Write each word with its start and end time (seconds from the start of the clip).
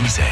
Brésil. 0.00 0.24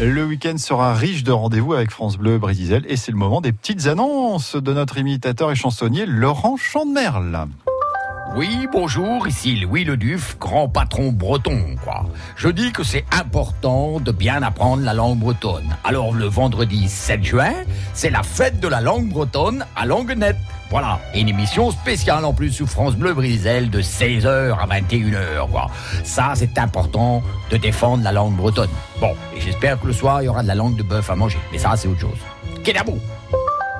Le 0.00 0.24
week-end 0.24 0.56
sera 0.56 0.94
riche 0.94 1.24
de 1.24 1.32
rendez-vous 1.32 1.72
avec 1.72 1.90
France 1.90 2.16
Bleu 2.16 2.38
Brésil 2.38 2.84
et 2.88 2.96
c'est 2.96 3.10
le 3.10 3.18
moment 3.18 3.40
des 3.40 3.52
petites 3.52 3.86
annonces 3.86 4.54
de 4.54 4.72
notre 4.72 4.98
imitateur 4.98 5.50
et 5.50 5.56
chansonnier 5.56 6.06
Laurent 6.06 6.56
Chandemerle. 6.56 7.48
Oui, 8.34 8.66
bonjour, 8.70 9.26
ici 9.26 9.56
Louis 9.56 9.84
le 9.84 9.96
Duf, 9.96 10.36
grand 10.38 10.68
patron 10.68 11.10
breton, 11.12 11.76
quoi. 11.82 12.04
Je 12.36 12.48
dis 12.48 12.72
que 12.72 12.82
c'est 12.82 13.04
important 13.10 13.98
de 14.00 14.12
bien 14.12 14.42
apprendre 14.42 14.82
la 14.82 14.92
langue 14.92 15.18
bretonne. 15.18 15.74
Alors, 15.84 16.12
le 16.12 16.26
vendredi 16.26 16.88
7 16.88 17.24
juin, 17.24 17.52
c'est 17.94 18.10
la 18.10 18.22
fête 18.22 18.60
de 18.60 18.68
la 18.68 18.80
langue 18.80 19.08
bretonne 19.08 19.64
à 19.74 19.86
langue 19.86 20.14
nette. 20.16 20.36
Voilà, 20.70 20.98
une 21.14 21.28
émission 21.28 21.70
spéciale 21.70 22.24
en 22.24 22.34
plus 22.34 22.52
sous 22.52 22.66
France 22.66 22.96
Bleu 22.96 23.14
Brisel 23.14 23.70
de 23.70 23.80
16h 23.80 24.56
à 24.58 24.66
21h, 24.66 25.48
quoi. 25.50 25.70
Ça, 26.04 26.32
c'est 26.34 26.58
important 26.58 27.22
de 27.50 27.56
défendre 27.56 28.02
la 28.02 28.12
langue 28.12 28.34
bretonne. 28.34 28.70
Bon, 29.00 29.14
et 29.34 29.40
j'espère 29.40 29.80
que 29.80 29.86
le 29.86 29.92
soir, 29.92 30.20
il 30.20 30.26
y 30.26 30.28
aura 30.28 30.42
de 30.42 30.48
la 30.48 30.54
langue 30.56 30.76
de 30.76 30.82
bœuf 30.82 31.08
à 31.08 31.14
manger. 31.14 31.38
Mais 31.52 31.58
ça, 31.58 31.74
c'est 31.76 31.88
autre 31.88 32.00
chose. 32.00 32.18
Amour 32.74 32.98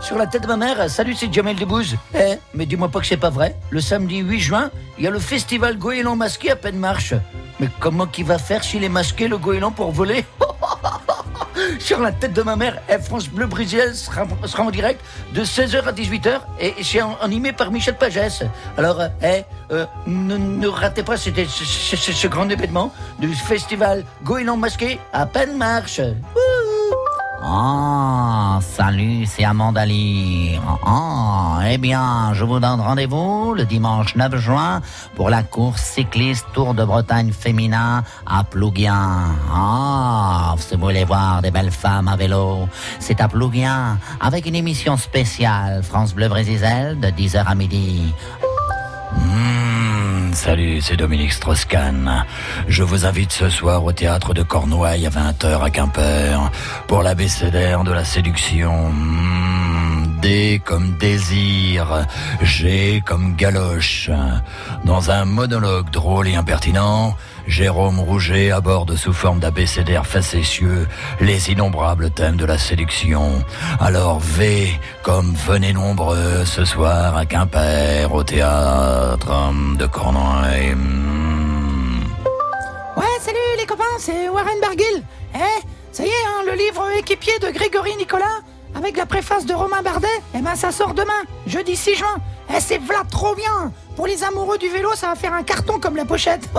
Sur 0.06 0.18
la 0.18 0.28
tête 0.28 0.42
de 0.42 0.46
ma 0.46 0.56
mère, 0.56 0.88
salut, 0.88 1.16
c'est 1.16 1.32
Jamel 1.32 1.56
Debbouze. 1.56 1.96
Eh, 2.14 2.36
mais 2.54 2.64
dis-moi 2.64 2.88
pas 2.88 3.00
que 3.00 3.06
c'est 3.06 3.16
pas 3.16 3.28
vrai. 3.28 3.56
Le 3.70 3.80
samedi 3.80 4.18
8 4.18 4.38
juin, 4.38 4.70
il 4.98 5.04
y 5.04 5.08
a 5.08 5.10
le 5.10 5.18
festival 5.18 5.76
Goéland 5.76 6.14
masqué 6.14 6.52
à 6.52 6.54
peine 6.54 6.78
marche. 6.78 7.12
Mais 7.58 7.68
comment 7.80 8.06
qu'il 8.06 8.24
va 8.24 8.38
faire 8.38 8.62
s'il 8.62 8.84
est 8.84 8.88
masqué, 8.88 9.26
le 9.26 9.36
Goéland, 9.36 9.72
pour 9.72 9.90
voler 9.90 10.24
Sur 11.80 11.98
la 11.98 12.12
tête 12.12 12.34
de 12.34 12.42
ma 12.42 12.54
mère, 12.54 12.80
eh, 12.88 13.00
France 13.00 13.28
Bleu 13.28 13.46
Brésil 13.46 13.96
sera, 13.96 14.26
en 14.58 14.70
direct 14.70 15.00
de 15.34 15.42
16h 15.42 15.82
à 15.82 15.92
18h 15.92 16.38
et 16.60 16.74
c'est 16.84 17.00
animé 17.20 17.52
par 17.52 17.72
Michel 17.72 17.96
Pagès. 17.96 18.44
Alors, 18.78 19.02
eh, 19.24 19.42
euh, 19.72 19.86
ne, 20.06 20.68
ratez 20.68 21.02
pas 21.02 21.16
ce 21.16 22.26
grand 22.28 22.48
événement 22.48 22.92
du 23.18 23.34
festival 23.34 24.04
Goéland 24.22 24.56
masqué 24.56 25.00
à 25.12 25.26
peine 25.26 25.56
marche. 25.56 26.00
Ah, 27.42 28.58
salut, 28.62 29.26
c'est 29.26 29.44
Amanda. 29.44 29.84
Ah, 30.84 31.60
eh 31.68 31.78
bien, 31.78 32.32
je 32.32 32.44
vous 32.44 32.58
donne 32.58 32.80
rendez-vous 32.80 33.54
le 33.54 33.64
dimanche 33.64 34.16
9 34.16 34.36
juin 34.36 34.80
pour 35.14 35.30
la 35.30 35.42
course 35.42 35.82
cycliste 35.82 36.46
Tour 36.52 36.74
de 36.74 36.84
Bretagne 36.84 37.32
féminin 37.32 38.02
à 38.26 38.44
Plouguien. 38.44 39.36
Ah, 39.52 40.54
si 40.58 40.74
vous 40.74 40.80
voulez 40.80 41.04
voir 41.04 41.42
des 41.42 41.50
belles 41.50 41.70
femmes 41.70 42.08
à 42.08 42.16
vélo, 42.16 42.68
c'est 42.98 43.20
à 43.20 43.28
Plouguien 43.28 43.98
avec 44.20 44.46
une 44.46 44.54
émission 44.54 44.96
spéciale 44.96 45.82
France 45.82 46.14
Bleu 46.14 46.28
Brésil 46.28 46.56
de 47.00 47.08
10h 47.08 47.44
à 47.44 47.54
midi. 47.54 48.14
Hmm, 49.12 49.55
salut, 50.36 50.82
c'est 50.82 50.96
Dominique 50.96 51.32
Strauss-Kahn. 51.32 52.26
Je 52.68 52.82
vous 52.82 53.06
invite 53.06 53.32
ce 53.32 53.48
soir 53.48 53.82
au 53.84 53.92
théâtre 53.92 54.34
de 54.34 54.42
Cornouailles 54.42 55.06
à 55.06 55.10
20h 55.10 55.62
à 55.62 55.70
Quimper 55.70 56.52
pour 56.88 57.02
l'abécédaire 57.02 57.84
de 57.84 57.92
la 57.92 58.04
séduction. 58.04 58.90
Hmm, 58.90 59.85
Comme 60.64 60.96
désir, 60.98 62.04
G 62.42 63.00
comme 63.06 63.36
galoche. 63.36 64.10
Dans 64.84 65.12
un 65.12 65.24
monologue 65.24 65.88
drôle 65.90 66.26
et 66.26 66.34
impertinent, 66.34 67.14
Jérôme 67.46 68.00
Rouget 68.00 68.50
aborde 68.50 68.96
sous 68.96 69.12
forme 69.12 69.38
d'abécédaire 69.38 70.04
facétieux 70.04 70.88
les 71.20 71.52
innombrables 71.52 72.10
thèmes 72.10 72.36
de 72.36 72.44
la 72.44 72.58
séduction. 72.58 73.44
Alors 73.78 74.18
V 74.18 74.68
comme 75.04 75.32
venez 75.46 75.72
nombreux 75.72 76.44
ce 76.44 76.64
soir 76.64 77.16
à 77.16 77.24
Quimper 77.24 78.12
au 78.12 78.24
théâtre 78.24 79.52
de 79.78 79.86
Cornouailles. 79.86 80.74
Hmm. 80.74 82.02
Ouais, 82.96 83.16
salut 83.20 83.36
les 83.60 83.66
copains, 83.66 83.84
c'est 84.00 84.28
Warren 84.28 84.60
Barguil. 84.60 85.04
Eh, 85.36 85.62
ça 85.92 86.02
y 86.02 86.08
est, 86.08 86.26
hein, 86.26 86.42
le 86.46 86.56
livre 86.56 86.84
équipier 86.98 87.38
de 87.38 87.50
Grégory 87.50 87.94
Nicolas, 87.96 88.40
avec 88.76 88.96
la 88.96 89.06
préface 89.06 89.46
de 89.46 89.54
Romain 89.54 89.82
Bardet, 89.82 90.08
eh 90.34 90.38
ben 90.38 90.54
ça 90.54 90.70
sort 90.70 90.94
demain, 90.94 91.22
jeudi 91.46 91.76
6 91.76 91.96
juin. 91.96 92.16
Eh, 92.54 92.60
c'est 92.60 92.78
v'là 92.78 93.02
trop 93.10 93.34
bien 93.34 93.72
Pour 93.96 94.06
les 94.06 94.22
amoureux 94.22 94.58
du 94.58 94.68
vélo, 94.68 94.90
ça 94.94 95.08
va 95.08 95.14
faire 95.16 95.32
un 95.32 95.42
carton 95.42 95.80
comme 95.80 95.96
la 95.96 96.04
pochette. 96.04 96.48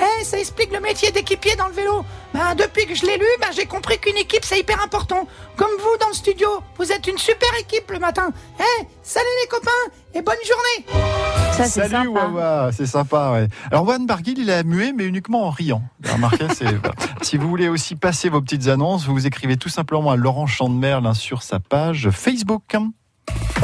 Eh, 0.00 0.24
ça 0.24 0.38
explique 0.38 0.72
le 0.72 0.80
métier 0.80 1.10
d'équipier 1.10 1.56
dans 1.56 1.66
le 1.66 1.72
vélo. 1.72 2.04
Ben, 2.32 2.54
depuis 2.54 2.86
que 2.86 2.94
je 2.94 3.04
l'ai 3.04 3.16
lu, 3.16 3.26
ben, 3.40 3.48
j'ai 3.52 3.66
compris 3.66 3.98
qu'une 3.98 4.16
équipe, 4.16 4.44
c'est 4.44 4.58
hyper 4.58 4.82
important. 4.82 5.26
Comme 5.56 5.70
vous 5.78 5.96
dans 6.00 6.08
le 6.08 6.14
studio, 6.14 6.48
vous 6.76 6.92
êtes 6.92 7.06
une 7.06 7.18
super 7.18 7.48
équipe 7.58 7.90
le 7.90 7.98
matin. 7.98 8.30
Eh, 8.60 8.84
salut 9.02 9.26
les 9.42 9.48
copains, 9.48 9.70
et 10.18 10.22
bonne 10.22 10.34
journée 10.46 11.00
Ça, 11.52 11.64
c'est 11.64 11.88
Salut 11.88 12.06
sympa. 12.08 12.26
Wawa, 12.26 12.70
c'est 12.72 12.86
sympa. 12.86 13.32
Ouais. 13.32 13.48
Alors 13.70 13.84
Juan 13.84 14.04
Barguil, 14.06 14.38
il 14.38 14.50
a 14.50 14.62
mué, 14.64 14.92
mais 14.92 15.04
uniquement 15.04 15.46
en 15.46 15.50
riant. 15.50 15.82
Voilà. 16.02 16.28
Si 17.22 17.36
vous 17.36 17.48
voulez 17.48 17.68
aussi 17.68 17.94
passer 17.94 18.28
vos 18.28 18.40
petites 18.40 18.68
annonces, 18.68 19.06
vous 19.06 19.12
vous 19.12 19.26
écrivez 19.26 19.56
tout 19.56 19.68
simplement 19.68 20.10
à 20.10 20.16
Laurent 20.16 20.46
Chandemerle 20.46 21.06
hein, 21.06 21.14
sur 21.14 21.42
sa 21.42 21.60
page 21.60 22.10
Facebook. 22.10 22.76